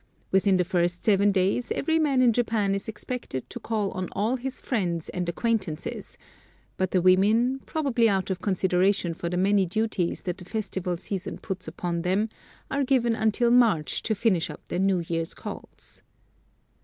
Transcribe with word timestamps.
Within 0.31 0.57
the 0.57 0.63
first 0.63 1.03
seven 1.05 1.31
days 1.31 1.71
every 1.73 1.99
man 1.99 2.23
in 2.23 2.33
Japan 2.33 2.73
is 2.73 2.87
expected 2.87 3.47
to 3.51 3.59
call 3.59 3.91
on 3.91 4.09
all 4.13 4.35
his 4.35 4.59
friends 4.59 5.09
and 5.09 5.29
acquaintances, 5.29 6.17
but 6.75 6.89
the 6.89 7.03
women, 7.03 7.59
probably 7.67 8.09
out 8.09 8.31
of 8.31 8.41
consideration 8.41 9.13
for 9.13 9.29
the 9.29 9.37
many 9.37 9.67
duties 9.67 10.23
that 10.23 10.39
the 10.39 10.45
festival 10.45 10.97
season 10.97 11.37
puts 11.37 11.67
upon 11.67 12.01
them, 12.01 12.29
are 12.71 12.83
given 12.83 13.13
until 13.13 13.51
March 13.51 14.01
to 14.01 14.15
finish 14.15 14.49
up 14.49 14.67
their 14.69 14.79
New 14.79 15.03
Year's 15.07 15.35
calls. 15.35 16.01